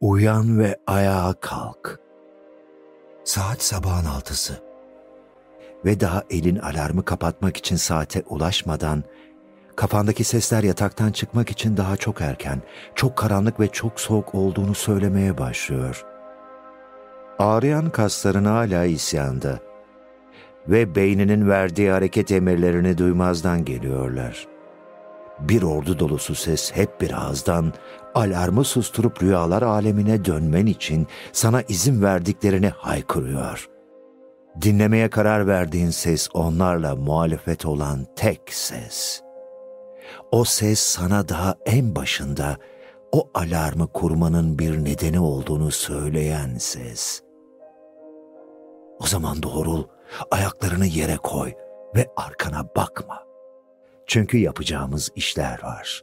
Uyan 0.00 0.58
ve 0.58 0.76
ayağa 0.86 1.34
kalk. 1.40 2.00
Saat 3.24 3.62
sabahın 3.62 4.04
altısı. 4.04 4.62
Ve 5.84 6.00
daha 6.00 6.24
elin 6.30 6.56
alarmı 6.56 7.04
kapatmak 7.04 7.56
için 7.56 7.76
saate 7.76 8.22
ulaşmadan, 8.28 9.04
kafandaki 9.76 10.24
sesler 10.24 10.62
yataktan 10.62 11.12
çıkmak 11.12 11.50
için 11.50 11.76
daha 11.76 11.96
çok 11.96 12.20
erken, 12.20 12.62
çok 12.94 13.16
karanlık 13.16 13.60
ve 13.60 13.68
çok 13.68 14.00
soğuk 14.00 14.34
olduğunu 14.34 14.74
söylemeye 14.74 15.38
başlıyor. 15.38 16.04
Ağrıyan 17.38 17.90
kasların 17.90 18.44
hala 18.44 18.84
isyanda 18.84 19.58
ve 20.68 20.94
beyninin 20.94 21.48
verdiği 21.48 21.90
hareket 21.90 22.32
emirlerini 22.32 22.98
duymazdan 22.98 23.64
geliyorlar. 23.64 24.46
Bir 25.40 25.62
ordu 25.62 25.98
dolusu 25.98 26.34
ses 26.34 26.72
hep 26.74 27.00
bir 27.00 27.12
ağızdan 27.12 27.72
alarmı 28.14 28.64
susturup 28.64 29.22
rüyalar 29.22 29.62
alemine 29.62 30.24
dönmen 30.24 30.66
için 30.66 31.06
sana 31.32 31.62
izin 31.62 32.02
verdiklerini 32.02 32.68
haykırıyor. 32.68 33.68
Dinlemeye 34.62 35.10
karar 35.10 35.46
verdiğin 35.46 35.90
ses 35.90 36.28
onlarla 36.34 36.96
muhalefet 36.96 37.66
olan 37.66 38.06
tek 38.16 38.40
ses. 38.52 39.22
O 40.32 40.44
ses 40.44 40.80
sana 40.80 41.28
daha 41.28 41.56
en 41.66 41.94
başında 41.94 42.56
o 43.12 43.30
alarmı 43.34 43.86
kurmanın 43.86 44.58
bir 44.58 44.84
nedeni 44.84 45.20
olduğunu 45.20 45.70
söyleyen 45.70 46.54
ses. 46.58 47.22
O 49.00 49.06
zaman 49.06 49.42
doğrul, 49.42 49.84
ayaklarını 50.30 50.86
yere 50.86 51.16
koy 51.16 51.52
ve 51.96 52.06
arkana 52.16 52.68
bakma. 52.76 53.29
Çünkü 54.10 54.38
yapacağımız 54.38 55.10
işler 55.16 55.62
var. 55.62 56.02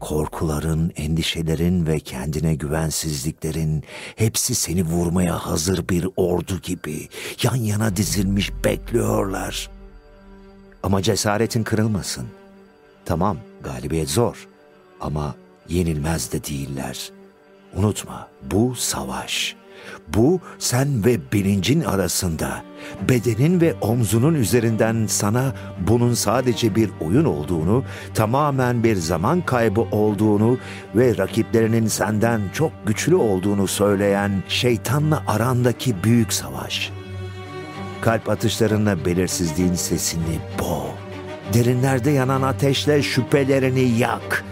Korkuların, 0.00 0.92
endişelerin 0.96 1.86
ve 1.86 2.00
kendine 2.00 2.54
güvensizliklerin 2.54 3.84
hepsi 4.16 4.54
seni 4.54 4.82
vurmaya 4.82 5.46
hazır 5.46 5.88
bir 5.88 6.08
ordu 6.16 6.58
gibi 6.62 7.08
yan 7.42 7.56
yana 7.56 7.96
dizilmiş 7.96 8.50
bekliyorlar. 8.64 9.70
Ama 10.82 11.02
cesaretin 11.02 11.62
kırılmasın. 11.62 12.26
Tamam, 13.04 13.38
galibiyet 13.60 14.10
zor 14.10 14.48
ama 15.00 15.34
yenilmez 15.68 16.32
de 16.32 16.44
değiller. 16.44 17.10
Unutma, 17.74 18.28
bu 18.42 18.74
savaş.'' 18.74 19.61
Bu 20.08 20.40
sen 20.58 21.04
ve 21.04 21.18
bilincin 21.32 21.80
arasında, 21.80 22.62
bedenin 23.08 23.60
ve 23.60 23.74
omzunun 23.80 24.34
üzerinden 24.34 25.06
sana 25.06 25.52
bunun 25.88 26.14
sadece 26.14 26.74
bir 26.74 26.90
oyun 27.00 27.24
olduğunu, 27.24 27.84
tamamen 28.14 28.84
bir 28.84 28.96
zaman 28.96 29.40
kaybı 29.40 29.80
olduğunu 29.80 30.58
ve 30.94 31.18
rakiplerinin 31.18 31.86
senden 31.86 32.40
çok 32.52 32.72
güçlü 32.86 33.16
olduğunu 33.16 33.66
söyleyen 33.66 34.42
şeytanla 34.48 35.22
arandaki 35.26 36.04
büyük 36.04 36.32
savaş. 36.32 36.92
Kalp 38.00 38.28
atışlarınla 38.28 39.04
belirsizliğin 39.04 39.74
sesini 39.74 40.38
boğ. 40.58 40.86
Derinlerde 41.54 42.10
yanan 42.10 42.42
ateşle 42.42 43.02
şüphelerini 43.02 43.98
yak. 43.98 44.44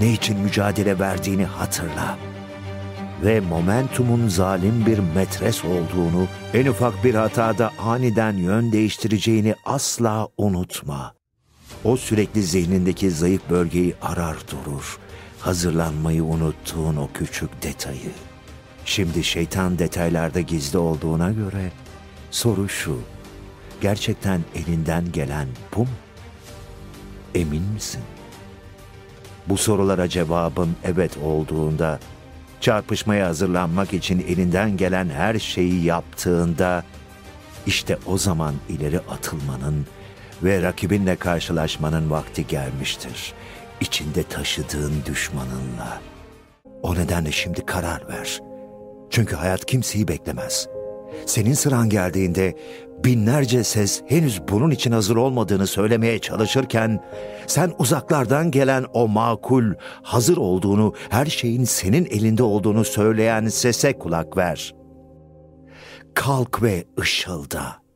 Ne 0.00 0.12
için 0.12 0.40
mücadele 0.40 0.98
verdiğini 0.98 1.44
hatırla.'' 1.44 2.37
Ve 3.24 3.40
momentumun 3.40 4.28
zalim 4.28 4.86
bir 4.86 4.98
metres 4.98 5.64
olduğunu, 5.64 6.26
en 6.54 6.66
ufak 6.66 7.04
bir 7.04 7.14
hatada 7.14 7.70
aniden 7.78 8.32
yön 8.32 8.72
değiştireceğini 8.72 9.54
asla 9.64 10.28
unutma. 10.36 11.14
O 11.84 11.96
sürekli 11.96 12.42
zihnindeki 12.42 13.10
zayıf 13.10 13.42
bölgeyi 13.50 13.94
arar 14.02 14.36
durur. 14.50 14.98
Hazırlanmayı 15.40 16.24
unuttuğun 16.24 16.96
o 16.96 17.08
küçük 17.14 17.62
detayı. 17.62 18.10
Şimdi 18.84 19.24
şeytan 19.24 19.78
detaylarda 19.78 20.40
gizli 20.40 20.78
olduğuna 20.78 21.32
göre 21.32 21.72
soru 22.30 22.68
şu. 22.68 22.98
Gerçekten 23.80 24.40
elinden 24.54 25.12
gelen 25.12 25.48
bu 25.76 25.80
mu? 25.80 25.88
Emin 27.34 27.62
misin? 27.62 28.02
Bu 29.46 29.56
sorulara 29.56 30.08
cevabın 30.08 30.76
evet 30.84 31.16
olduğunda 31.24 31.98
çarpışmaya 32.60 33.26
hazırlanmak 33.26 33.92
için 33.92 34.24
elinden 34.28 34.76
gelen 34.76 35.08
her 35.08 35.38
şeyi 35.38 35.84
yaptığında 35.84 36.84
işte 37.66 37.98
o 38.06 38.18
zaman 38.18 38.54
ileri 38.68 38.98
atılmanın 38.98 39.86
ve 40.42 40.62
rakibinle 40.62 41.16
karşılaşmanın 41.16 42.10
vakti 42.10 42.46
gelmiştir. 42.46 43.32
İçinde 43.80 44.22
taşıdığın 44.22 45.02
düşmanınla. 45.06 46.00
O 46.82 46.94
nedenle 46.94 47.32
şimdi 47.32 47.66
karar 47.66 48.08
ver. 48.08 48.40
Çünkü 49.10 49.36
hayat 49.36 49.66
kimseyi 49.66 50.08
beklemez.'' 50.08 50.77
Senin 51.26 51.54
sıran 51.54 51.88
geldiğinde 51.88 52.54
binlerce 53.04 53.64
ses 53.64 54.02
henüz 54.06 54.42
bunun 54.48 54.70
için 54.70 54.92
hazır 54.92 55.16
olmadığını 55.16 55.66
söylemeye 55.66 56.18
çalışırken 56.18 57.04
sen 57.46 57.72
uzaklardan 57.78 58.50
gelen 58.50 58.84
o 58.92 59.08
makul, 59.08 59.64
hazır 60.02 60.36
olduğunu, 60.36 60.94
her 61.10 61.26
şeyin 61.26 61.64
senin 61.64 62.04
elinde 62.04 62.42
olduğunu 62.42 62.84
söyleyen 62.84 63.48
sese 63.48 63.98
kulak 63.98 64.36
ver. 64.36 64.74
Kalk 66.14 66.62
ve 66.62 66.84
ışılda. 67.00 67.87